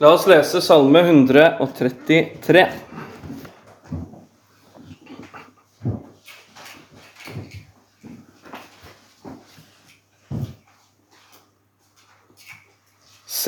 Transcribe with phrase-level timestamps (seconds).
[0.00, 2.87] La oss lese Salme 133.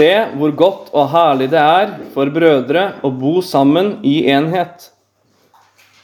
[0.01, 4.87] Se hvor godt og herlig det er for brødre å bo sammen i enhet.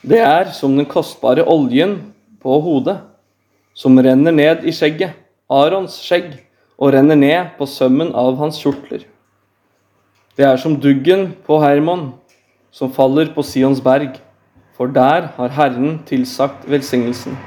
[0.04, 1.94] Det er som den kostbare oljen
[2.44, 2.98] på hodet,
[3.72, 5.14] som renner ned i skjegget,
[5.48, 6.34] Arons skjegg,
[6.76, 9.06] og renner ned på sømmen av hans kjortler.
[10.36, 12.10] Det er som duggen på Hermon,
[12.68, 14.18] som faller på Sions berg,
[14.76, 17.38] for der har Herren tilsagt velsignelsen,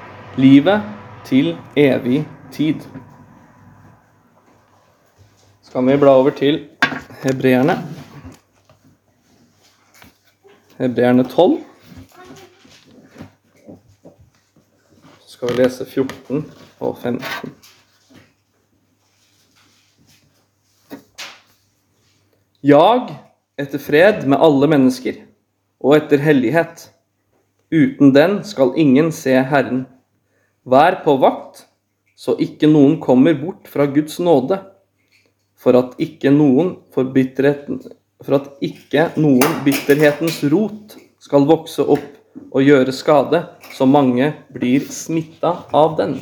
[0.42, 0.82] livet
[1.30, 2.82] til evig tid.
[5.70, 6.56] Skal vi bla over til
[7.22, 7.76] hebreerne.
[10.80, 11.60] Hebreerne 12.
[15.20, 16.42] Så skal vi lese 14
[16.80, 17.54] og 15.
[22.64, 23.14] Jag
[23.62, 25.22] etter fred med alle mennesker,
[25.78, 26.88] og etter hellighet.
[27.70, 29.86] Uten den skal ingen se Herren.
[30.66, 31.68] Vær på vakt,
[32.18, 34.64] så ikke noen kommer bort fra Guds nåde,
[35.60, 37.82] for at ikke noen forbitterheten
[38.24, 42.16] for at ikke noen bitterhetens rot skal vokse opp
[42.52, 43.42] og gjøre skade,
[43.76, 46.20] så mange blir smitta av den.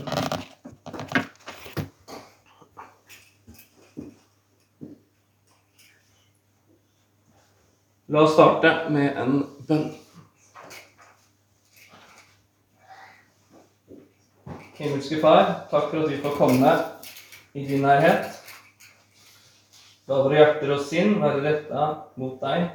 [8.08, 9.90] La oss starte med en bønn.
[14.78, 16.74] Himmelske Far, takk for at vi får komme
[17.58, 18.38] i din nærhet.
[20.08, 21.88] La våre hjerter og sinn være retta
[22.20, 22.70] mot deg.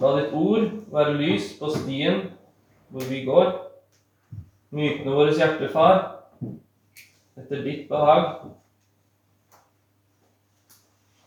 [0.00, 2.22] La ditt ord være lys på stien
[2.88, 3.50] hvor vi går.
[4.72, 5.98] Mykne våres hjerte, Far,
[7.36, 8.46] etter ditt behag.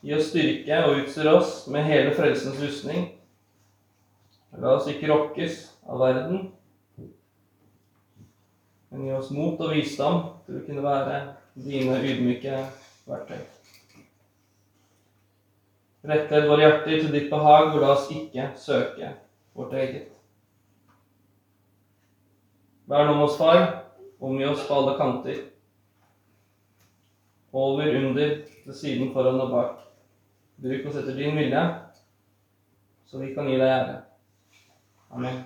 [0.02, 3.12] Gi oss styrke og utstyr oss med hele frelsens rustning.
[4.58, 6.48] La oss ikke rokkes av verden,
[8.90, 11.20] men gi oss mot og visdom til å kunne være
[11.68, 12.64] dine ydmyke
[13.10, 13.55] verktøy.
[16.06, 19.10] Rettled våre hjerter til ditt behag, og la oss ikke søke
[19.58, 20.12] vårt eget.
[22.86, 23.64] Vær nå med oss, far.
[24.22, 25.42] Omgi oss på alle kanter.
[27.56, 29.82] Over, under, til siden, foran og bak.
[30.62, 31.64] Bruk oss etter din vilje,
[33.10, 33.98] så vi kan gi deg ære.
[35.12, 35.42] Amen.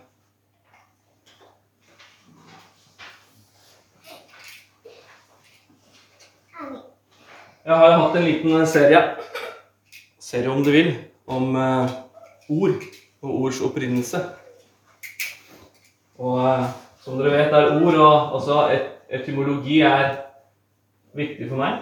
[7.65, 9.01] Jeg har hatt en liten serie,
[10.29, 10.91] serie om du vil,
[11.25, 11.89] om uh,
[12.53, 12.83] ord
[13.21, 14.21] og ords opprinnelse.
[16.21, 16.67] Og uh,
[17.01, 20.19] som dere vet, er ord og også et, etymologi er
[21.17, 21.79] viktig for meg.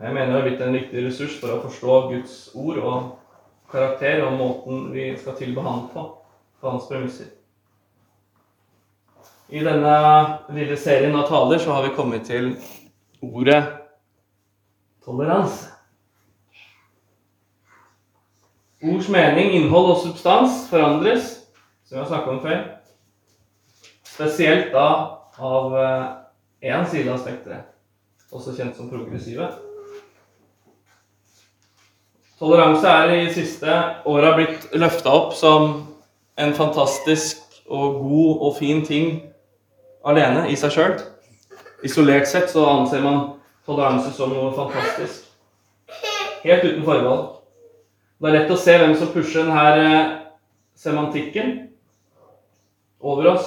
[0.00, 3.10] Jeg mener det har blitt en viktig ressurs for å forstå Guds ord og
[3.72, 6.06] karakter og måten vi skal tilbe Han på,
[6.62, 7.34] på hans premisser.
[9.50, 9.96] I denne
[10.54, 12.52] lille serien av taler så har vi kommet til
[13.26, 13.64] ordet
[15.02, 15.79] toleranse.
[18.80, 21.34] Ords mening, innhold og substans forandres,
[21.84, 22.60] som vi har snakket om før.
[24.08, 24.86] Spesielt da
[25.40, 25.74] av
[26.64, 27.66] én side av spekteret,
[28.32, 29.50] også kjent som progressive.
[32.40, 33.74] Toleranse er i siste
[34.08, 35.74] åra blitt løfta opp som
[36.40, 39.10] en fantastisk og god og fin ting
[40.08, 40.94] alene i seg sjøl.
[41.84, 43.20] Isolert sett så anser man
[43.68, 45.28] toleranse som noe fantastisk.
[46.46, 47.39] Helt uten forbehold.
[48.20, 50.00] Det er lett å se hvem som pusher denne
[50.76, 51.54] semantikken
[53.00, 53.46] over oss.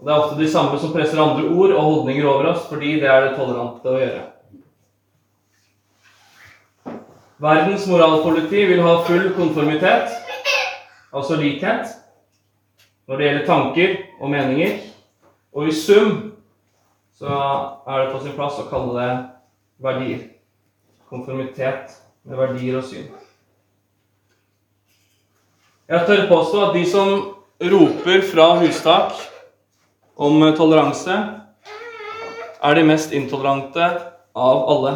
[0.00, 2.96] Og Det er ofte de samme som presser andre ord og holdninger over oss, fordi
[2.98, 4.24] det er det tolerante å gjøre.
[7.40, 10.10] Verdens moralpoliti vil ha full konformitet,
[11.14, 11.94] altså likhet,
[13.06, 14.76] når det gjelder tanker og meninger.
[15.54, 16.12] Og i sum
[17.16, 17.38] så
[17.86, 19.16] er det på sin plass å kalle det
[19.86, 20.28] verdier.
[21.10, 23.10] Konformitet med verdier og syn.
[25.90, 27.08] Jeg tør påstå at de som
[27.72, 29.16] roper fra hustak
[30.14, 31.16] om toleranse,
[32.62, 33.88] er de mest intolerante
[34.36, 34.92] av alle.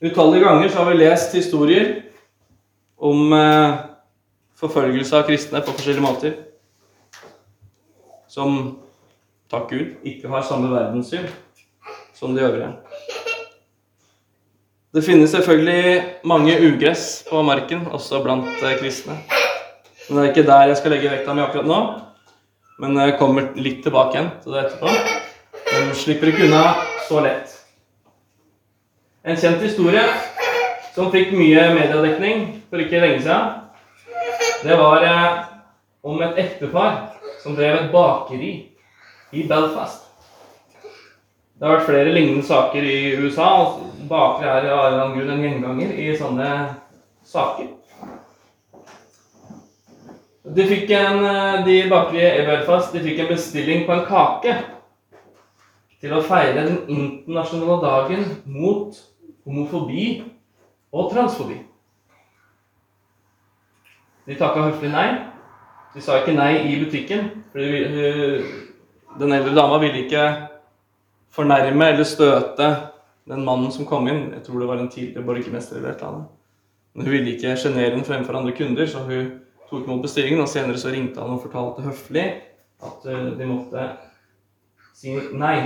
[0.00, 1.90] Utallige ganger har vi lest historier
[2.96, 3.76] om eh,
[4.56, 6.38] forfølgelse av kristne på forskjellige måter.
[8.32, 8.78] Som,
[9.52, 11.28] takk Gud, ikke har samme verdenssyn
[12.16, 12.72] som de øvrige.
[14.96, 19.18] Det finnes selvfølgelig mange ugress på marken, også blant eh, kristne.
[20.08, 21.80] Men det er ikke der jeg skal legge vekta mi akkurat nå.
[22.80, 24.94] Men jeg kommer litt tilbake igjen til det etterpå.
[25.66, 26.62] De slipper ikke unna
[27.10, 27.52] så lett.
[29.20, 30.06] En kjent historie
[30.94, 33.52] som fikk mye mediedekning for ikke lenge siden,
[34.64, 35.44] det var eh,
[36.08, 37.02] om et ektepar
[37.44, 38.54] som drev et bakeri
[39.36, 40.05] i Belfast.
[41.56, 43.48] Det har vært flere lignende saker i USA.
[43.64, 46.48] og Bakere er av en grunn en gjenganger i sånne
[47.24, 47.70] saker.
[50.56, 54.52] De fikk en, eh, de bakeriet i Belfast de fikk en bestilling på en kake
[56.00, 59.00] til å feire den internasjonale dagen mot
[59.46, 60.22] homofobi
[60.92, 61.56] og transfobi.
[64.26, 65.08] De takka høflig nei.
[65.94, 67.30] De sa ikke nei i butikken.
[67.50, 67.58] for
[69.18, 70.55] Den eldre dama ville ikke
[71.34, 72.68] fornærme eller støte
[73.28, 74.30] den mannen som kom inn.
[74.34, 76.28] Jeg tror det var en tidligere borgermester eller et eller annet.
[76.94, 79.32] Men hun ville ikke sjenere den fremfor andre kunder, så hun
[79.70, 80.40] tok imot bestillingen.
[80.40, 82.26] Og senere så ringte han og fortalte høflig
[82.86, 83.88] at eh, de måtte
[84.96, 85.58] si nei.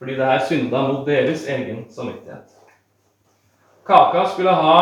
[0.00, 2.56] Fordi det her synda mot deres egen samvittighet.
[3.86, 4.78] Kaka skulle ha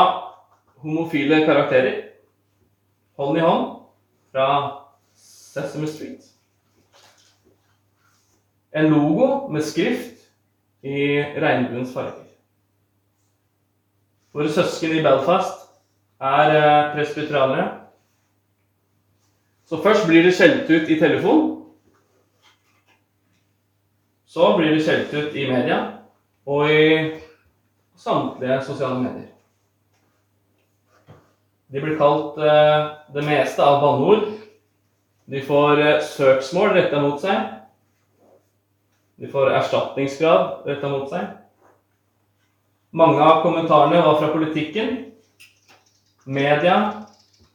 [0.85, 2.05] homofile karakterer.
[3.19, 3.65] Hånd i hånd
[4.33, 4.49] fra
[5.19, 6.28] Sesame Street.
[8.73, 10.27] En logo med skrift
[10.83, 12.27] i regnbuens farger.
[14.33, 15.65] Våre søsken i Belfast
[16.21, 17.69] er eh, presbyteranere.
[19.69, 21.49] Så først blir de skjelt ut i telefon.
[24.29, 25.81] Så blir de skjelt ut i media
[26.49, 26.85] og i
[27.97, 29.29] samtlige sosiale medier.
[31.69, 34.29] De blir kalt eh, det meste av banneord.
[35.29, 37.58] De får eh, søksmål retta mot seg.
[39.19, 41.27] De får erstatningsgrad retta mot seg.
[42.95, 44.95] Mange av kommentarene var fra politikken,
[46.25, 46.77] media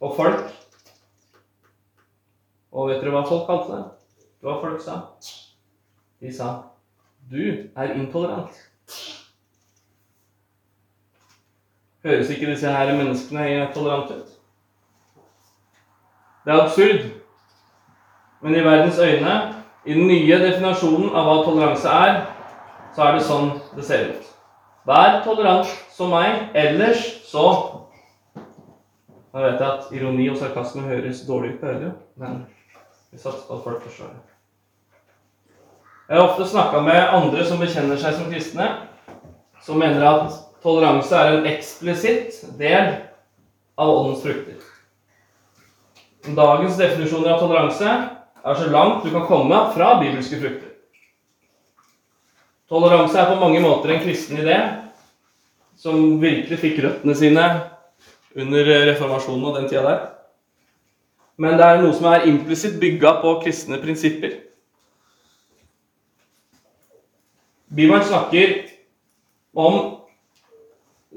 [0.04, 0.44] og folk.
[2.74, 3.86] Og vet dere hva folk kalte det?
[4.42, 5.00] Det Hva folk sa?
[6.20, 6.52] De sa
[7.32, 8.60] 'Du er intolerant'.
[12.04, 14.30] Høres ikke disse her menneskene intolerante ut?
[16.46, 17.12] Det er absurd.
[18.42, 22.20] Men i verdens øyne i den nye definasjonen av hva toleranse er,
[22.96, 24.28] så er det sånn det ser ut.
[24.88, 27.48] Vær tolerant som meg, ellers så
[29.34, 31.88] Nå vet jeg at ironi og sarkasme høres dårlig ut på radio,
[32.22, 32.44] men
[33.10, 34.20] vi satser på at folk forstår det.
[36.06, 38.68] Jeg har ofte snakka med andre som bekjenner seg som kristne,
[39.66, 42.92] som mener at toleranse er en eksplisitt del
[43.74, 44.62] av åndens frukter.
[46.38, 47.96] Dagens definisjoner av toleranse
[48.44, 50.72] er så langt du kan komme fra bibelske frukter.
[52.70, 54.58] Toleranse er på mange måter en kristen idé
[55.80, 57.44] som virkelig fikk røttene sine
[58.36, 60.02] under reformasjonen og den tida der.
[61.38, 64.38] Men det er noe som er implisitt bygga på kristne prinsipper.
[67.74, 68.56] Bibelen snakker
[69.54, 69.80] om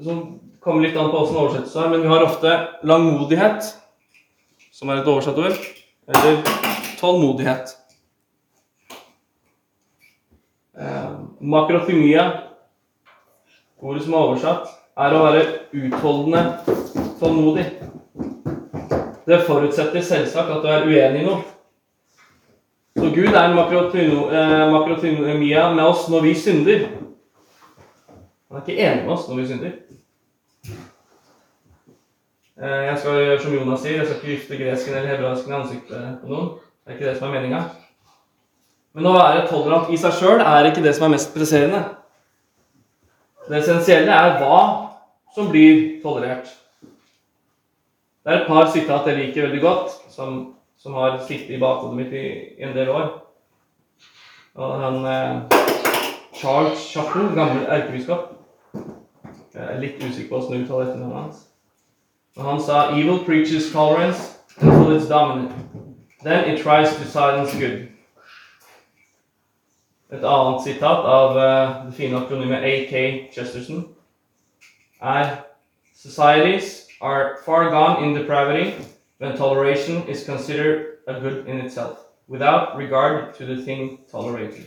[0.03, 0.23] som
[0.61, 2.53] kommer litt an på åssen oversettelse er, men vi har ofte
[2.85, 3.71] langmodighet,
[4.73, 5.57] som er et oversatt ord,
[6.11, 6.66] eller
[6.99, 7.75] tålmodighet.
[10.79, 12.31] Eh, makrothymia,
[13.81, 16.43] ordet som er oversatt, er å være utholdende
[17.19, 17.65] tålmodig.
[19.27, 21.41] Det forutsetter selvsagt at du er uenig i noe.
[22.97, 26.87] Så Gud er makrothymia med oss når vi synder.
[28.47, 29.73] Han er ikke enig med oss når vi synder.
[32.57, 35.59] Eh, jeg skal gjøre som Jonas sier, jeg skal ikke gifte gresken eller hebraisken i
[35.59, 36.47] ansiktet på noen.
[36.87, 37.57] Det er ikke det som er meninga.
[38.95, 41.81] Men å være tolerant i seg sjøl er ikke det som er mest presserende.
[43.49, 44.59] Det essensielle er hva
[45.35, 46.47] som blir tolerert.
[48.23, 50.37] Det er et par sitat jeg liker veldig godt, som,
[50.79, 52.23] som har sittet i bakhodet mitt i,
[52.55, 53.09] i, en del år.
[54.55, 55.59] Og han eh,
[56.39, 58.31] Charles Chaplin, gammel erkebiskop
[59.53, 61.43] Jeg er litt usikker på åssen du uttaler etternavnet hans.
[62.39, 65.76] Og han sa 'Evil preaches tolerance until it's dominant'.
[66.23, 67.87] Then it tries to silence good.
[70.09, 72.93] Et annet sitat av uh, det fine akronymet AK
[73.33, 73.83] Chesterton
[75.01, 75.43] er
[75.93, 78.73] Societies are far gone in depravity
[79.19, 81.97] when toleration is considered a good in itself,
[82.27, 84.63] without regard to the thing tolerated.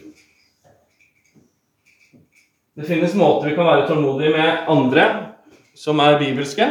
[2.75, 5.27] Det finnes måter vi kan være tålmodige med andre
[5.75, 6.67] som er bibelske.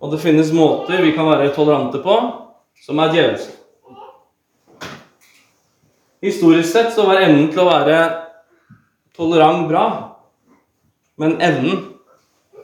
[0.00, 2.18] Og det finnes måter vi kan være tolerante på
[2.84, 3.54] som er djevelsk.
[6.24, 7.98] Historisk sett så var evnen til å være
[9.14, 9.86] tolerant bra,
[11.18, 11.86] men evnen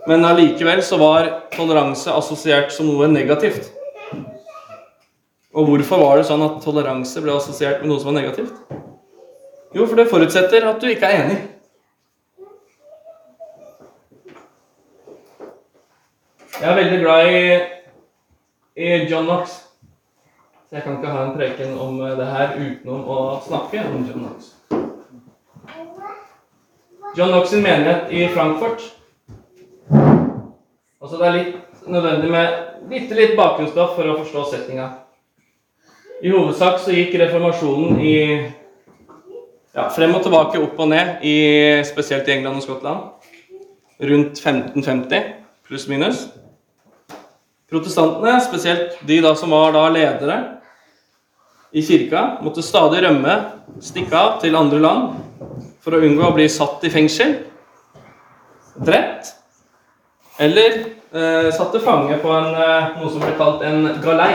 [0.05, 3.71] Men allikevel så var toleranse assosiert som noe negativt.
[5.57, 8.53] Og hvorfor var det sånn at toleranse ble assosiert med noe som var negativt?
[9.73, 11.39] Jo, for det forutsetter at du ikke er enig.
[16.61, 17.41] Jeg er veldig glad i,
[18.77, 19.64] i John Knox.
[20.75, 24.47] Jeg kan ikke ha en preken om det her utenom å snakke om John Knox.
[27.15, 28.83] John Knox sin menighet i Frankfurt.
[30.99, 32.57] Altså Det er litt nødvendig med
[32.91, 34.89] bitte litt bakgrunnsstoff for å forstå setninga.
[36.27, 38.17] I hovedsak så gikk reformasjonen i
[39.79, 41.37] ja, frem og tilbake, opp og ned, i,
[41.87, 43.31] spesielt i England og Skottland.
[44.03, 45.31] Rundt 1550
[45.71, 46.27] pluss minus.
[47.71, 50.43] Protestantene, spesielt de da som var da ledere
[51.75, 53.35] i kirka, måtte stadig rømme,
[53.83, 55.17] stikke av til andre land
[55.83, 57.35] for å unngå å bli satt i fengsel,
[58.75, 59.33] drept
[60.43, 60.77] eller
[61.15, 64.33] eh, satt til fange på en, eh, noe som ble kalt en galei.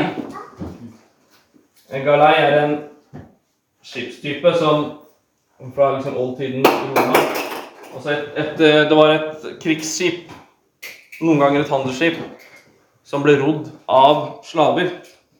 [1.89, 2.75] En galei er en
[3.83, 4.89] skipstype som
[5.75, 7.23] fra liksom oldtiden Roma
[7.95, 10.31] altså et, et, eh, Det var et krigsskip,
[11.21, 12.19] noen ganger et handelsskip,
[13.03, 14.91] som ble rodd av slaver.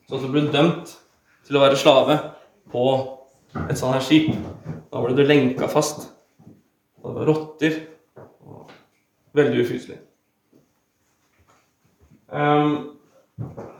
[0.10, 0.96] Som ble dømt
[1.50, 2.20] til å være slave
[2.70, 2.84] på
[3.66, 4.30] et sånt her skip.
[4.94, 6.06] Da ble du lenka fast.
[7.02, 7.80] Og det var rotter.
[9.34, 9.98] Veldig ufyselig.
[12.30, 13.00] Um,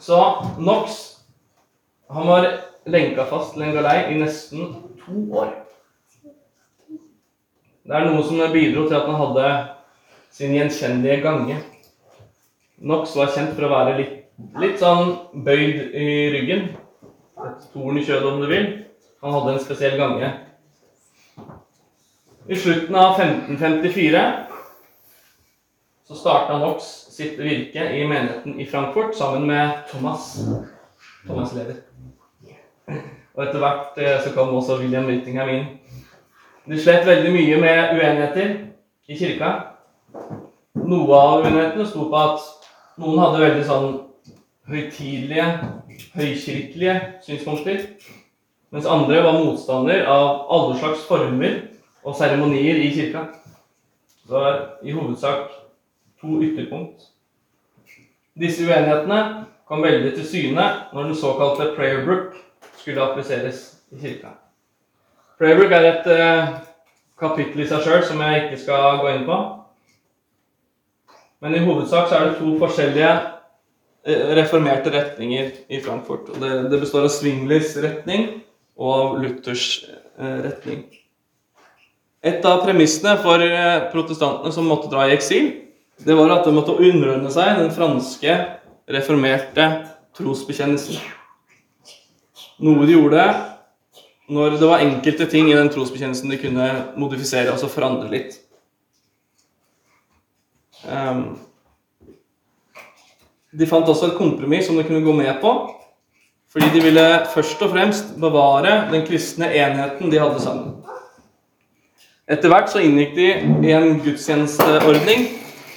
[0.02, 0.18] så
[0.58, 0.98] Knox
[2.10, 2.48] han var
[2.90, 4.72] lenka fast til en galei i nesten
[5.04, 5.52] to år.
[7.86, 9.52] Det er noe som bidro til at han hadde
[10.34, 11.60] sin gjenkjennelige gange.
[12.82, 14.16] Knox var kjent for å være litt,
[14.62, 15.14] litt sånn
[15.46, 16.72] bøyd i ryggen.
[17.40, 18.68] Et torn i kjødet, om du vil.
[19.24, 20.32] Han hadde en spesiell gange.
[22.50, 24.24] I slutten av 1554
[26.10, 30.40] så starta Knox sitt virke i menigheten i Frankfurt sammen med Thomas.
[31.28, 31.84] Thomas leder.
[33.36, 35.68] Og etter hvert eh, så kom også William Whittingham inn.
[36.66, 38.56] De slet veldig mye med uenigheter
[39.08, 39.52] i kirka.
[40.80, 42.50] Noe av uenighetene sto på at
[43.00, 43.92] noen hadde veldig sånn
[44.70, 45.46] høytidelige,
[46.16, 47.86] høykirkelige synspunkter.
[48.72, 51.56] Mens andre var motstander av alle slags former
[52.04, 53.26] og seremonier i kirka.
[54.08, 55.50] Så Det var i hovedsak
[56.22, 57.08] to ytterpunkt.
[58.40, 62.38] Disse uenighetene kom veldig til syne når den såkalte prayer book
[62.78, 64.36] skulle appliseres i kirka.
[65.40, 66.54] Prayer book er et eh,
[67.20, 69.40] kapittel i seg sjøl som jeg ikke skal gå inn på.
[71.40, 73.12] Men i hovedsak så er det to forskjellige
[74.38, 76.30] reformerte retninger i Frankfurt.
[76.34, 78.30] Og det, det består av Swinglers retning
[78.80, 80.86] og av Luthers eh, retning.
[82.20, 85.52] Et av premissene for eh, protestantene som måtte dra i eksil,
[86.00, 88.36] det var at de måtte underordne seg den franske
[88.90, 89.68] reformerte
[90.18, 91.00] trosbekjennelsen.
[92.64, 93.24] Noe de gjorde
[94.30, 96.68] når det var enkelte ting i den trosbekjennelsen de kunne
[97.02, 98.36] modifisere, altså forandre litt.
[100.86, 101.40] Um,
[103.52, 105.54] de fant også et kompromiss som de kunne gå med på,
[106.54, 110.74] fordi de ville først og fremst bevare den kristne enheten de hadde sammen.
[112.30, 113.30] Etter hvert så inngikk de
[113.66, 115.26] i en gudstjenesteordning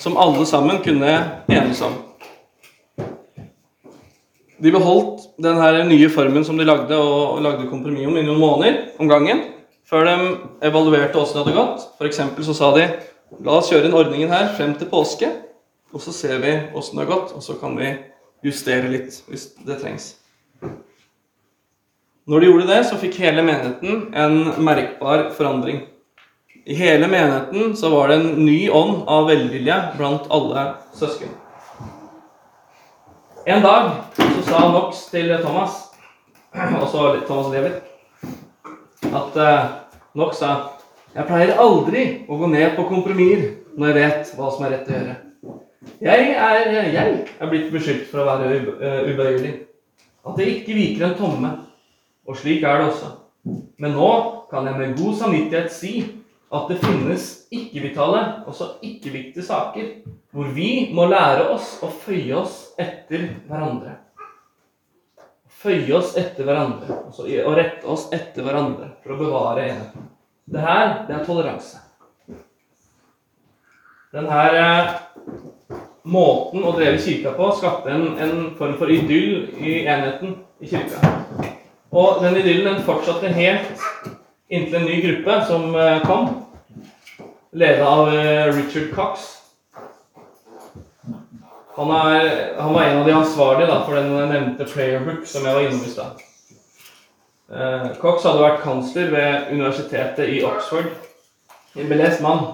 [0.00, 1.12] som alle sammen kunne
[1.48, 1.94] enes om.
[4.62, 9.00] De beholdt denne nye formen som de lagde, og lagde kompromiss om i noen måneder
[9.00, 9.40] om gangen,
[9.88, 10.34] før de
[10.68, 11.88] evaluerte åssen det hadde gått.
[11.98, 12.20] F.eks.
[12.46, 12.84] så sa de
[13.42, 15.32] la oss kjøre inn ordningen her frem til påske,
[15.92, 17.92] og så ser vi åssen det har gått, og så kan vi
[18.42, 20.14] justere litt hvis det trengs.
[22.26, 25.82] Når de gjorde det, så fikk hele menigheten en merkbar forandring.
[26.64, 31.32] I hele menigheten så var det en ny ånd av velvilje blant alle søsken.
[33.46, 35.80] En dag så sa Knox til Thomas,
[36.54, 37.80] også Thomas Lever,
[39.02, 39.72] at uh,
[40.14, 40.52] Knox sa
[41.12, 43.42] jeg pleier aldri å gå ned på kompromisser
[43.76, 45.16] når jeg vet hva som er rett å gjøre.
[46.02, 49.52] Jeg er, jeg er blitt beskyldt for å være eh, ubøyelig.
[50.26, 51.52] At jeg ikke viker en tomme
[52.26, 53.10] og slik er det også.
[53.82, 54.10] Men nå
[54.50, 55.94] kan jeg med god samvittighet si
[56.52, 59.88] at det finnes ikke-vitale, også ikke-viktige saker,
[60.32, 63.96] hvor vi må lære oss å føye oss etter hverandre.
[65.62, 70.10] Føye oss etter hverandre, altså og rette oss etter hverandre for å bevare enheten.
[70.52, 71.80] Det her, det er toleranse.
[74.12, 74.88] Denne eh,
[76.02, 81.12] måten å dreve kirka på skapte en, en form for idyll i enheten i kirka.
[81.92, 83.84] Og den idyllen den fortsatte helt
[84.52, 86.28] inntil en ny gruppe som eh, kom,
[87.52, 89.28] ledet av eh, Richard Cox.
[91.76, 92.26] Han, er,
[92.58, 95.86] han var en av de ansvarlige da, for den nevnte playerbook som jeg var innom
[95.86, 96.20] i stad.
[97.52, 100.90] Eh, Cox hadde vært kansler ved universitetet i Oxford.
[101.76, 102.44] En belest mann.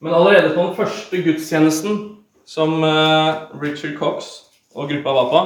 [0.00, 2.13] Men allerede på den første gudstjenesten
[2.46, 4.30] som eh, Richard Cox
[4.74, 5.42] og gruppa var på,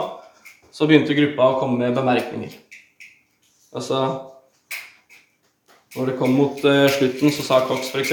[0.72, 2.56] så begynte gruppa å komme med bemerkninger.
[3.74, 4.02] Altså
[5.96, 8.12] Når det kom mot eh, slutten, så sa Cox f.eks.: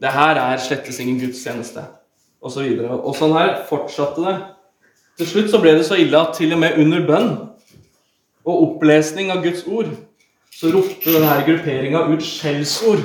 [0.00, 1.84] Det her er slettes ingen gudstjeneste.
[2.42, 2.94] Og så videre.
[2.94, 4.36] Og sånn her fortsatte det.
[5.18, 7.32] Til slutt så ble det så ille at til og med under bønn
[8.46, 9.90] og opplesning av Guds ord
[10.54, 13.02] så ropte denne grupperinga ut skjellsord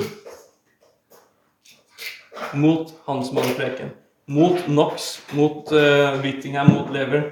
[2.54, 3.90] mot han som hadde preken.
[4.26, 7.26] Mot Knox, mot uh, Whittingham, mot Lever.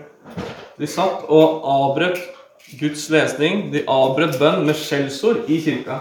[0.76, 2.20] De satt og avbrøt
[2.80, 3.70] Guds lesning.
[3.72, 6.00] De avbrøt bønn med skjellsord i kirka.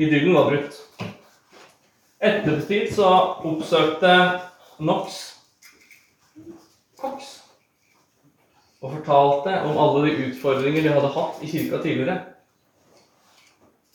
[0.00, 0.80] Idyllen var brutt.
[2.20, 3.10] Ettertid så
[3.48, 4.14] oppsøkte
[4.80, 5.20] Knox
[7.00, 7.36] Cox
[8.80, 12.16] og fortalte om alle de utfordringer de hadde hatt i kirka tidligere.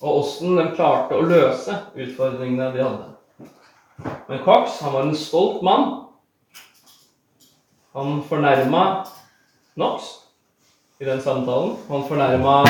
[0.01, 3.14] Og åssen de klarte å løse utfordringene de hadde.
[4.28, 6.06] Men Cox han var en stolt mann.
[7.94, 9.06] Han fornærma
[9.74, 10.04] Knox
[11.00, 11.75] i den samtalen.
[11.90, 12.66] Han fornærma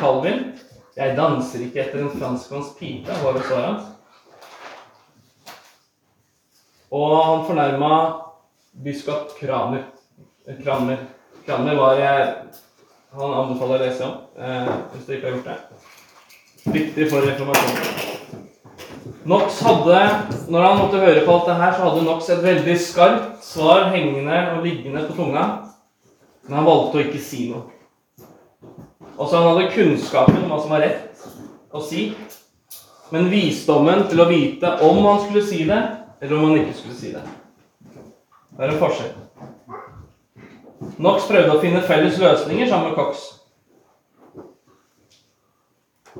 [0.00, 0.58] Calvin.
[0.98, 3.84] 'Jeg danser ikke etter en franskmanns pipe', var det svaret hans.
[6.90, 7.92] Og han fornærma
[8.84, 9.84] biskop Kramer.
[10.64, 10.96] Kramer.
[11.46, 12.02] Kramer var
[13.12, 16.72] Han anbefaler å lese om, eh, hvis du ikke har gjort det.
[16.72, 18.07] Viktig for reformasjonen.
[19.28, 19.98] Knox hadde,
[20.48, 23.90] Når han måtte høre på alt det her, så hadde Knox et veldig skarpt svar
[23.92, 25.42] hengende og liggende på tunga.
[26.46, 27.66] Men han valgte å ikke si noe.
[29.18, 31.28] Også han hadde kunnskapen om hva som var rett
[31.76, 32.06] å si,
[33.12, 35.80] men visdommen til å vite om han skulle si det,
[36.22, 37.24] eller om han ikke skulle si det.
[38.56, 39.12] Det er en forskjell.
[40.96, 43.28] Knox prøvde å finne felles løsninger sammen med Cox.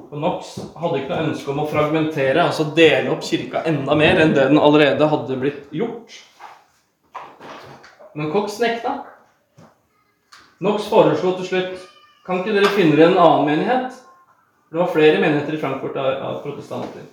[0.09, 4.23] Og Knox hadde ikke noe ønske om å fragmentere, altså dele opp kirka enda mer
[4.23, 6.17] enn det den allerede hadde blitt gjort.
[8.17, 8.95] Men Cox nekta.
[10.59, 11.89] Knox foreslo til slutt
[12.27, 14.01] kan ikke dere finne dere en annen menighet?
[14.69, 17.07] Det var flere menigheter i Frankfurt av, av protestanter.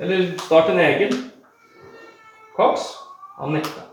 [0.00, 1.12] Eller start en egen.
[2.56, 2.86] Cox
[3.36, 3.84] han nekta.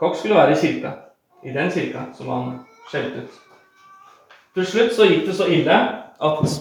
[0.00, 0.96] Cox skulle være i kirka.
[1.44, 2.50] I den kirka som han
[2.90, 3.38] skjelte ut.
[4.54, 5.76] Til slutt så gikk det så ille
[6.22, 6.52] at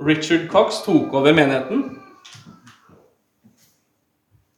[0.00, 1.82] Richard Cox tok over menigheten.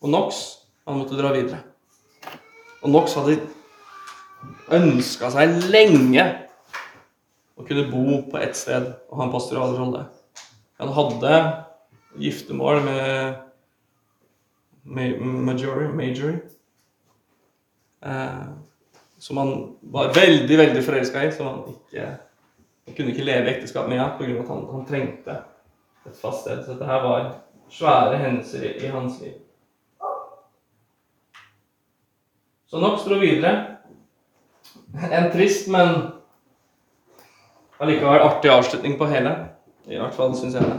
[0.03, 0.39] Og Knox
[0.87, 1.59] han måtte dra videre.
[2.83, 3.41] Og Knox hadde
[4.79, 6.25] ønska seg lenge
[7.59, 10.07] å kunne bo på ett sted og ha en pastoral rolle.
[10.79, 11.37] Han hadde
[12.23, 13.39] giftermål med
[14.83, 16.35] Majori, Majori
[18.03, 18.47] eh,
[19.23, 19.53] som han
[19.95, 22.07] var veldig veldig forelska i, som han ikke
[22.97, 24.41] kunne ikke leve i ekteskap med henne pga.
[24.43, 25.39] at han, han, trengte
[26.07, 26.65] et fast sted.
[26.65, 27.31] Så dette her var
[27.71, 29.39] svære hendelser i, i hans liv.
[32.67, 33.67] Så Knox dro videre.
[35.13, 36.07] En trist, men
[37.81, 39.35] allikevel artig avslutning på hele.
[39.89, 40.79] I hvert fall syns jeg det.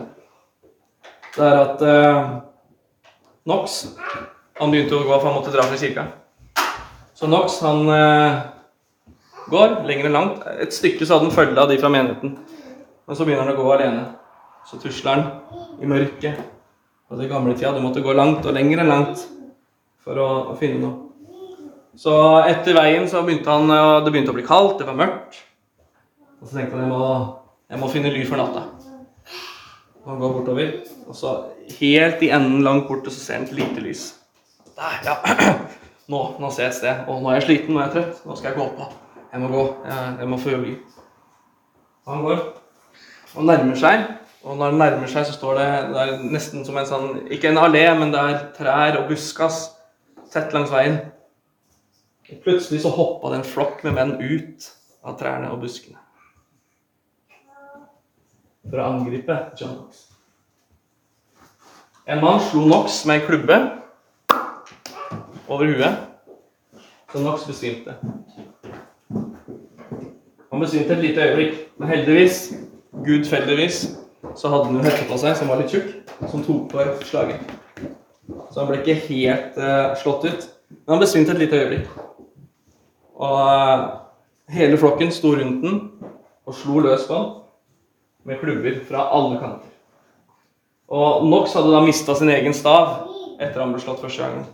[1.36, 2.34] Det er at uh,
[3.44, 3.80] Knox
[4.60, 6.08] han begynte å gå, for han måtte dra fra kirka.
[7.18, 8.53] Så Knox han uh,
[9.52, 10.44] går lenger enn langt.
[10.64, 12.36] Et stykke så hadde han følge av de fra menigheten.
[13.08, 14.04] Men så begynner han å gå alene.
[14.70, 16.44] Så tusler han i mørket.
[17.10, 17.74] På det gamle tida.
[17.76, 19.26] Du måtte gå langt og lenger enn langt
[20.04, 21.00] for å, å finne noe.
[22.00, 22.14] Så
[22.50, 23.70] etter veien så begynte han,
[24.02, 25.38] det begynte å bli kaldt, det var mørkt.
[26.42, 27.10] Og så tenkte han jeg må,
[27.70, 28.66] jeg må finne ly for natta.
[30.02, 30.72] Og Han går bortover,
[31.08, 31.36] og så
[31.78, 34.08] helt i enden langt borte så ser han et lite lys.
[34.74, 35.16] Der, ja.
[36.12, 37.06] Nå, nå ser jeg et sted.
[37.08, 38.26] Og nå er jeg sliten, nå er jeg trøtt.
[38.28, 38.90] Nå skal jeg gå på.
[39.34, 39.64] Jeg må gå.
[40.20, 40.76] Jeg, må få ly.
[42.08, 42.44] Han går
[43.34, 44.06] og nærmer seg.
[44.44, 47.50] Og når han nærmer seg, så står det, det er nesten som en sånn Ikke
[47.50, 49.66] en allé, men det er trær og buskas
[50.34, 51.00] tett langs veien.
[52.30, 54.72] Og plutselig så hoppa det en flokk med menn ut
[55.04, 56.04] av trærne og buskene
[58.70, 60.08] for å angripe John Knox.
[62.10, 63.60] En mann slo Knox med en klubbe
[65.52, 66.00] over huet,
[67.12, 67.96] så Knox besvimte.
[70.54, 72.54] Han besvimte et lite øyeblikk, men heldigvis,
[73.06, 73.78] gudfeldigvis,
[74.36, 75.88] så hadde han jo hette på seg som var litt tjukk,
[76.30, 77.42] som tok på slaget.
[78.52, 81.90] Så han ble ikke helt uh, slått ut, men han besvimte et lite øyeblikk.
[83.18, 83.88] Og uh,
[84.54, 85.82] hele flokken sto rundt den
[86.46, 87.32] og slo løs på han
[88.30, 89.74] med klubber fra alle kanter.
[90.94, 93.08] Og Knox hadde da mista sin egen stav,
[93.42, 94.46] etter han ble slått første gangen.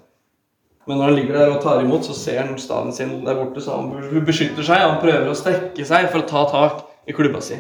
[0.89, 3.61] Men når han ligger der og tar imot, så ser han staven sin der borte,
[3.61, 4.81] så han beskytter seg.
[4.81, 7.59] Han prøver å strekke seg for å ta tak i klubba si.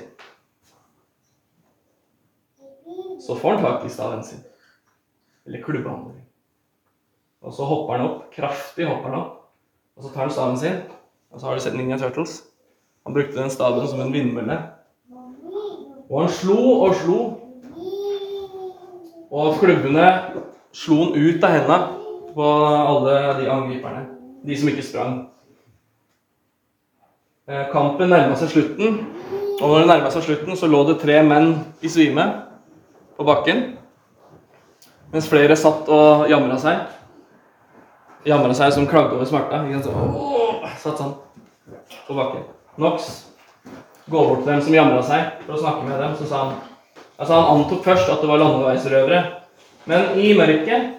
[3.21, 4.41] Så får han tak i staven sin.
[5.45, 5.93] Eller klubba.
[7.45, 8.23] Og så hopper han opp.
[8.33, 9.35] Kraftig hopper han opp.
[9.93, 10.81] Og så tar han staven sin.
[11.29, 12.39] Og så har du sett Ninja Turtles.
[13.05, 14.57] Han brukte den staven som en vindmølle.
[16.09, 17.21] Og han slo og slo.
[19.29, 20.09] Og klubbene
[20.73, 21.98] slo han ut av hendene
[22.39, 24.05] på alle de angriperne.
[24.43, 25.15] De som ikke sprang.
[27.49, 28.99] Eh, kampen nærma seg slutten,
[29.57, 31.49] og når det nærma seg slutten, så lå det tre menn
[31.83, 32.23] i svime
[33.17, 33.59] på bakken.
[35.11, 36.85] Mens flere satt og jamra seg.
[38.29, 39.59] Jamra seg som klagde over smerta.
[40.79, 41.17] Satt sånn
[42.05, 42.45] på bakken.
[42.79, 43.09] Nox
[44.07, 46.15] går bort til dem som jamra seg, for å snakke med dem.
[46.15, 46.55] Så sa han
[47.17, 49.21] altså Han antok først at det var landeveisrøvere.
[49.91, 50.98] Men i mørket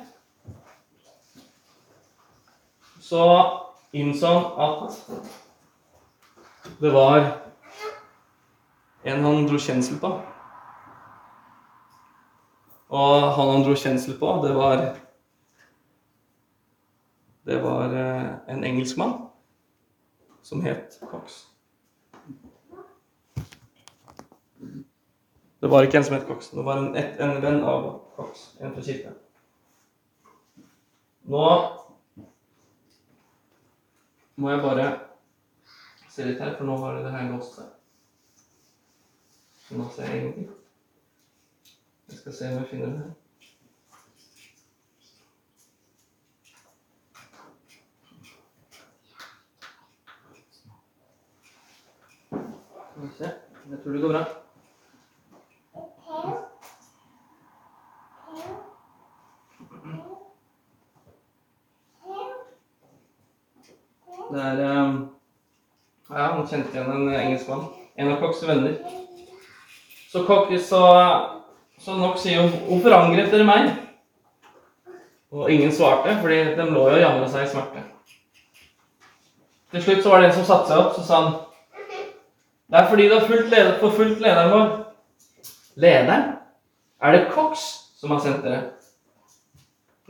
[3.10, 3.50] så
[3.92, 4.92] innså han at
[6.80, 7.40] det var
[9.02, 10.10] en han dro kjensel på.
[12.90, 14.96] Og han han dro kjensel på, det var
[17.44, 19.14] Det var eh, en engelskmann
[20.42, 21.46] som het Cox.
[25.60, 26.50] Det var ikke en som het Cox.
[26.50, 28.50] Det var en, en venn av Cox.
[28.60, 29.16] En fra kirka.
[31.24, 31.46] Nå
[34.40, 34.84] må jeg bare
[36.08, 37.68] se litt her, for nå har det her låst seg.
[39.66, 40.48] Så nå ser jeg ingenting.
[42.10, 43.16] Jeg skal se om jeg finner det her.
[53.70, 54.49] Jeg tror det går bra.
[64.30, 64.96] Det er um,
[66.10, 67.68] Ja, han kjente igjen en engelskmann.
[67.96, 68.76] En av Cox' venner.
[70.12, 70.82] Så Cox så,
[71.78, 73.70] så nok sier jo 'Hvorfor angrep dere meg?'
[75.30, 77.82] Og ingen svarte, fordi de lå jo og jamra seg i smerte.
[79.70, 81.32] Til slutt så var det en som satte seg opp, så sa han
[82.70, 84.68] Det er fordi du har fulgt leder, forfulgt lederen vår.
[85.76, 86.32] Lederen?
[87.02, 87.58] Er det Cox
[88.00, 88.62] som har sendt dere?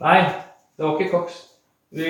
[0.00, 0.24] Nei,
[0.76, 1.36] det var ikke Cox.
[1.90, 2.08] Vi,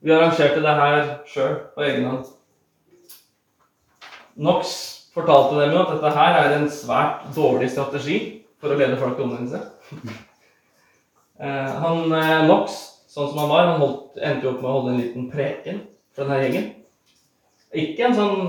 [0.00, 2.26] vi arrangerte det her sjøl på egen hånd.
[4.38, 4.74] NOx
[5.14, 8.18] fortalte dem jo at dette her er en svært dårlig strategi
[8.60, 9.64] for å lede folk til omvendelse.
[11.38, 12.08] Eh, han
[12.48, 12.72] NOx,
[13.06, 15.76] sånn som han var, han holdt, endte jo opp med å holde en liten preken
[16.10, 16.64] for denne gjengen.
[17.78, 18.40] Ikke en sånn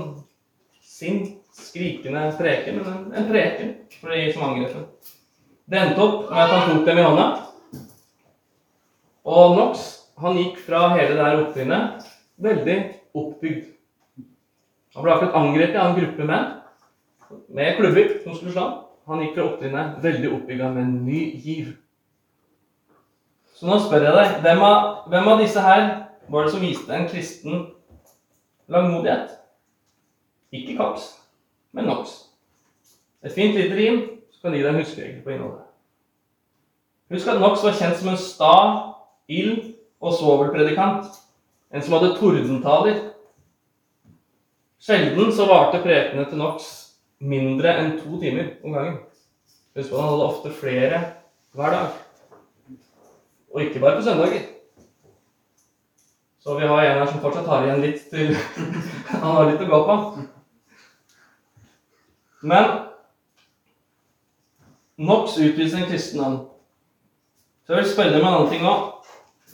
[0.82, 4.74] sint, skrikende preken, men en, en preken for de som angrep.
[5.70, 7.28] Det endte opp med at han tok dem i hånda.
[9.30, 9.86] Og Knox
[10.20, 12.08] han gikk fra hele det her opptrinnet
[12.40, 12.76] veldig
[13.16, 13.68] oppbygd.
[14.94, 16.48] Han ble akkurat angrepet av en gruppe menn
[17.48, 18.78] med klubber som skulle slå ham.
[19.10, 21.72] Han gikk fra opptrinnet veldig oppbygga med en ny giv.
[23.54, 25.86] Så nå spør jeg deg, hvem av, hvem av disse her
[26.32, 27.66] var det som viste en kristen
[28.70, 29.34] langmodighet?
[30.54, 31.10] Ikke Kaps,
[31.76, 32.14] men Nox.
[33.22, 34.00] Et fint lite rim,
[34.32, 35.66] så kan gi deg en huskeregel på innholdet.
[37.10, 38.54] Husk at Nox var kjent som en sta,
[39.30, 39.69] ild
[40.00, 41.06] og svovelpredikant.
[41.70, 43.00] En som hadde tordentaler.
[44.80, 46.70] Sjelden så varte prekenene til Knox
[47.20, 48.96] mindre enn to timer om gangen.
[49.76, 51.02] Husk på han hadde ofte flere
[51.54, 51.98] hver dag.
[53.52, 54.46] Og ikke bare på søndager.
[56.40, 58.30] Så vi har en her som fortsatt har igjen litt til
[59.10, 59.96] Han har litt å gå på.
[62.40, 62.70] Men
[65.00, 66.40] Knox utviser en kristen ånd.
[67.66, 68.99] Så jeg vil spørre deg om en annen ting òg.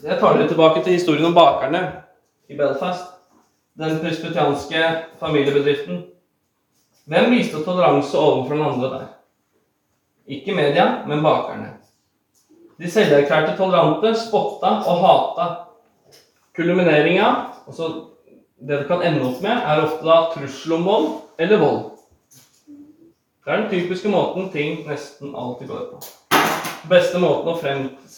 [0.05, 1.81] Jeg tar dere tilbake til historien om bakerne
[2.53, 3.15] i Belfast.
[3.81, 4.83] Den presbytianske
[5.21, 6.03] familiebedriften.
[7.07, 9.07] Hvem viste toleranse overfor den andre der?
[10.27, 11.71] Ikke media, men bakerne.
[12.79, 15.47] De selverklærte tolerante spotta og hata.
[16.57, 17.31] Kulmineringa,
[17.67, 17.89] altså
[18.61, 21.83] det det kan ende opp med, er ofte da trussel om vold eller vold.
[23.45, 26.05] Det er den typiske måten ting nesten alltid går på.
[26.89, 27.61] Beste måten å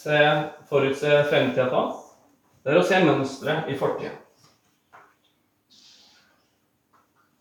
[0.03, 1.83] fremse, forutse fremtida på,
[2.63, 4.13] det er å se mønstre i fortida.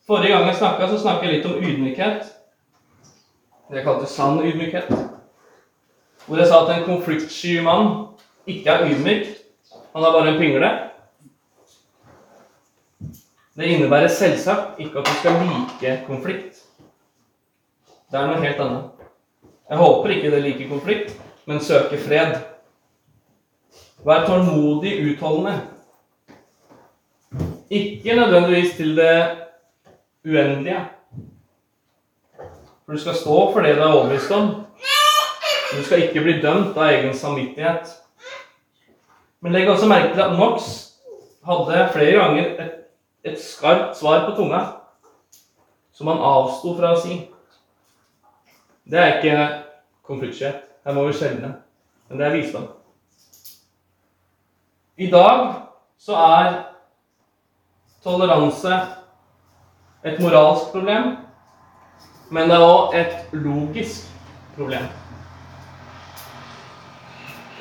[0.09, 2.29] Forrige gang jeg snakka, så snakka jeg litt om ydmykhet.
[3.69, 4.89] Det jeg kalte sann ydmykhet.
[6.25, 7.91] Hvor jeg sa at en konfliktsky mann
[8.49, 9.29] ikke er ydmyk.
[9.93, 10.71] Han er bare en pingle.
[13.59, 16.63] Det innebærer selvsagt ikke at du skal like konflikt.
[18.09, 19.09] Det er noe helt annet.
[19.69, 21.13] Jeg håper ikke det liker konflikt,
[21.49, 22.35] men søke fred.
[24.05, 25.61] Vær tålmodig utholdende.
[27.71, 29.37] Ikke nødvendigvis til det
[30.25, 30.83] uendelige.
[32.85, 34.53] For du skal stå for det du er overbevist om.
[35.77, 37.97] Du skal ikke bli dømt av egen samvittighet.
[39.41, 40.69] Men legg også merke til at Knox
[41.49, 42.79] hadde flere ganger et,
[43.25, 44.65] et skarpt svar på tunga
[45.93, 47.23] som han avsto fra å si.
[48.89, 49.53] Det er ikke
[50.09, 50.68] konfliktskyhet.
[50.89, 51.51] Her må vi skjelne.
[52.09, 52.69] Men det er visdom.
[54.97, 55.43] I dag
[56.01, 56.55] så er
[58.01, 58.79] toleranse
[60.09, 61.11] et moralsk problem,
[62.33, 64.09] men det er òg et logisk
[64.57, 64.89] problem.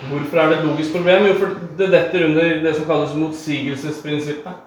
[0.08, 1.28] Hvorfor er det et logisk problem?
[1.28, 4.63] Jo, for det detter under det som kalles motsigelsesprinsippet.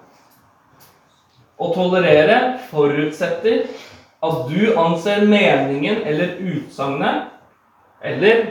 [1.57, 3.65] Å tolerere forutsetter
[4.21, 7.30] at du anser meningen eller utsagnet
[8.01, 8.45] eller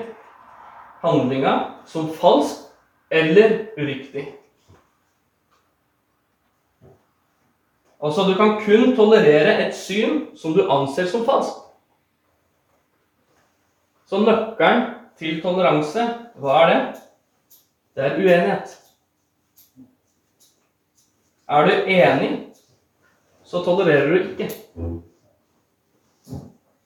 [1.01, 1.55] handlinga
[1.87, 2.57] som falsk
[3.11, 4.27] eller uriktig.
[8.03, 11.67] Altså, du kan kun tolerere et syn som du anser som falskt.
[14.09, 14.87] Så nøkkelen
[15.21, 16.07] til toleranse,
[16.41, 17.03] hva er det?
[17.95, 18.73] Det er uenighet.
[21.51, 22.31] Er du enig,
[23.45, 24.49] så tolererer du ikke.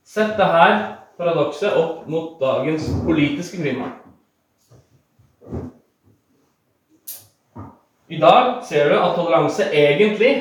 [0.05, 3.93] Sett det her paradokset opp mot dagens politiske klima.
[8.09, 10.33] I dag ser du at toleranse egentlig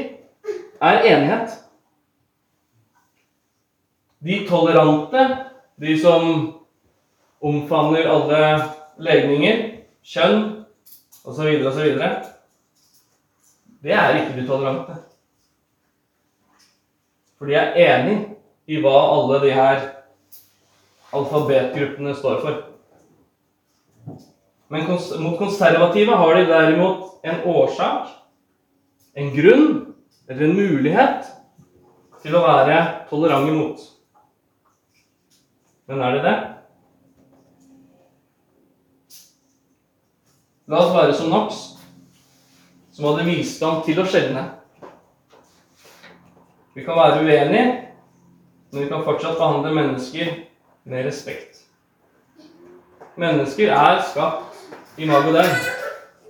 [0.81, 1.53] er enighet.
[4.23, 5.23] De tolerante,
[5.75, 6.27] de som
[7.43, 8.41] omfavner alle
[8.97, 9.63] legninger,
[10.03, 10.43] kjønn
[11.23, 11.97] osv., osv.
[13.83, 14.95] Det er ikke de tolerante.
[17.37, 18.17] For de er enig
[18.71, 19.81] i hva alle de her
[21.13, 22.61] alfabetgruppene står for.
[24.73, 28.09] Men kons mot konservative har de derimot en årsak,
[29.13, 29.67] en grunn
[30.27, 31.29] eller en mulighet
[32.23, 32.79] til å være
[33.11, 33.83] tolerante mot.
[35.87, 36.35] Men er det det?
[40.71, 41.61] La oss være som Knox,
[42.95, 44.45] som hadde visdom til å skjelne.
[46.73, 47.65] Vi kan være uenige,
[48.71, 50.31] men vi kan fortsatt behandle mennesker
[50.83, 51.63] med respekt.
[53.15, 54.59] Mennesker er skapt
[54.97, 55.55] i mag og døgn.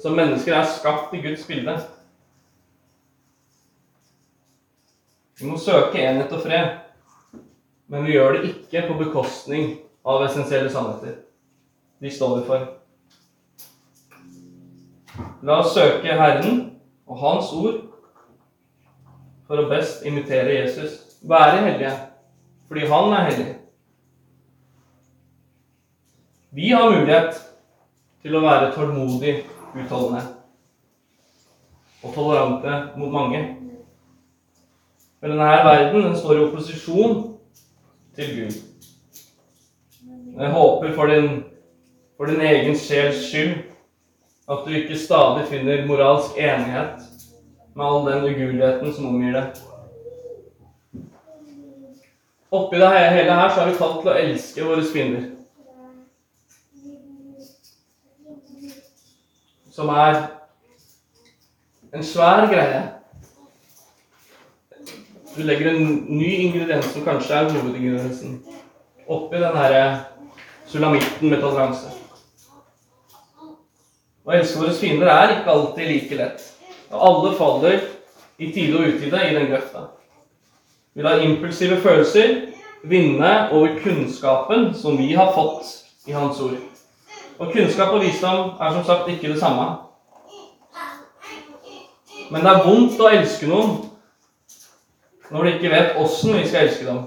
[0.02, 1.78] Så mennesker er skapt i Guds bilde.
[5.39, 6.68] Vi må søke enhet og fred,
[7.88, 11.18] men vi gjør det ikke på bekostning av essensielle sannheter.
[12.00, 12.68] De står vi for.
[15.44, 16.62] La oss søke Herren
[17.08, 17.82] og Hans ord
[19.48, 21.00] for å best imitere Jesus.
[21.24, 21.92] Være hellige
[22.68, 23.53] fordi Han er hellig.
[26.56, 27.39] Vi har mulighet
[28.22, 29.39] til å være tålmodig
[29.74, 30.22] utholdende
[32.04, 33.39] og tolerante mot mange.
[35.18, 37.18] Men denne verden den står i opposisjon
[38.13, 38.62] til Gud.
[40.38, 41.44] Jeg håper for din,
[42.18, 43.58] for din egen sjels skyld
[44.46, 47.02] at du ikke stadig finner moralsk enighet
[47.74, 49.62] med all den ugudeligheten som omgir deg.
[52.54, 55.33] Oppi det hele her så er vi kalt til å elske våre fiender.
[59.74, 60.20] Som er
[61.94, 62.82] en svær greie.
[65.34, 68.36] Du legger en ny ingrediens som kanskje er hovedingrediensen,
[69.10, 69.86] oppi den herre
[70.70, 71.90] sulamitten med toleranse.
[74.24, 76.46] Å elske våre fiender er ikke alltid like lett.
[76.94, 77.80] Og alle faller
[78.38, 79.88] i tide og utide i den grøfta.
[80.94, 82.36] Vi lar impulsive følelser
[82.86, 85.74] vinne over kunnskapen som vi har fått
[86.06, 86.73] i Hans ord.
[87.44, 89.66] Og kunnskap og visdom er som sagt ikke det samme.
[92.32, 93.82] Men det er vondt å elske noen
[95.34, 97.02] når du ikke vet åssen vi skal elske dem.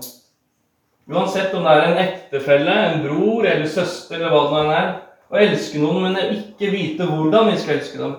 [1.09, 4.89] Uansett om det er en ektefelle, en bror eller søster eller hva det nå er,
[5.31, 8.17] å elske noen, men ikke vite hvordan vi skal elske dem,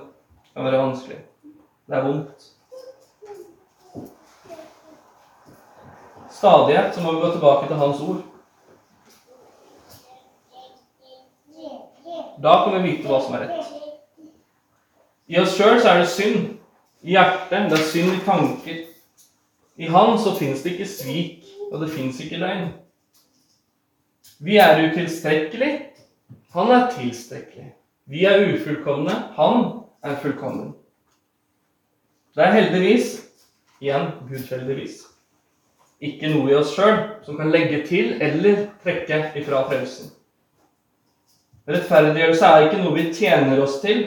[0.54, 1.20] kan være vanskelig.
[1.88, 2.48] Det er vondt.
[6.38, 8.24] Stadighet så må vi gå tilbake til Hans ord.
[12.44, 13.74] Da kan vi vite hva som er rett.
[15.28, 16.54] I oss sjøl er det synd.
[17.04, 17.70] I hjertet.
[17.72, 18.84] Det er synd i tanker.
[19.78, 22.72] I Han så fins det ikke svik, og det fins ikke løgn.
[24.40, 25.88] Vi er utilstrekkelige,
[26.54, 27.74] han er tilstrekkelig.
[28.06, 29.14] Vi er ufullkomne.
[29.36, 29.64] Han
[30.04, 30.76] er fullkommen.
[32.36, 33.16] Det er heldigvis,
[33.82, 35.00] igjen gudfeldigvis,
[36.02, 40.12] ikke noe i oss sjøl som kan legge til eller trekke ifra frelsen.
[41.68, 44.06] Rettferdiggjørelse er ikke noe vi tjener oss til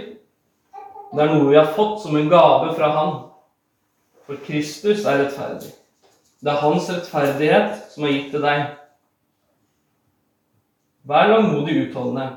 [1.10, 3.16] Det er noe vi har fått som en gave fra Han.
[4.24, 5.72] For Kristus er rettferdig.
[6.40, 8.62] Det er hans rettferdighet som er gitt til deg.
[11.10, 12.28] Vær langmodig utholdende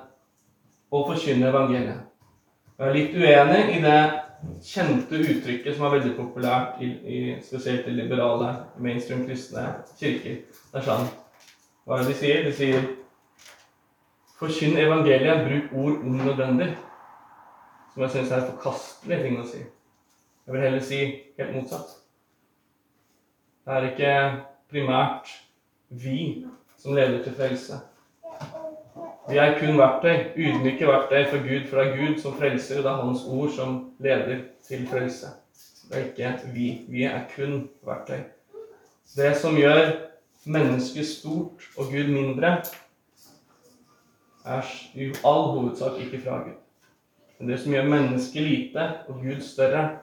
[0.92, 2.02] og forkynne evangeliet.
[2.80, 4.00] Jeg er litt uenig i det
[4.66, 8.50] kjente uttrykket som er veldig populært i, i spesielt i liberale,
[8.82, 10.42] mainstream kristne kirker.
[10.50, 11.08] Det er sånn
[11.86, 12.44] Hva er det de sier?
[12.48, 12.90] De sier
[14.44, 16.78] Forkynn evangeliet, bruk ord om nødvendig.
[17.94, 19.62] Som jeg syns er en forkastelig ting å si.
[20.44, 21.00] Jeg vil heller si
[21.38, 21.94] helt motsatt.
[23.64, 24.18] Det er ikke
[24.74, 25.32] primært
[25.88, 26.18] vi
[26.76, 27.80] som leder til frelse.
[29.30, 32.84] Vi er kun verktøy, ydmyke verktøy for Gud, for det er Gud som frelser, og
[32.84, 35.32] det er Hans ord som leder til frelse.
[35.88, 36.70] Det er ikke vi.
[36.92, 38.26] Vi er kun verktøy.
[39.16, 39.86] Det som gjør
[40.44, 42.58] mennesket stort og Gud mindre,
[44.46, 44.62] er
[44.96, 46.58] i all hovedsak ikke fra Gud.
[47.40, 50.00] Men det som gjør mennesket lite og Gud større,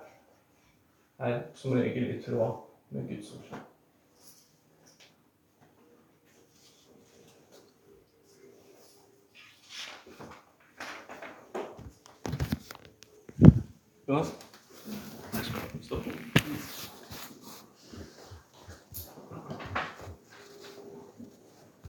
[1.19, 2.57] er som regel i tråd
[2.91, 3.61] med Guds ord.
[14.09, 14.50] Jonas?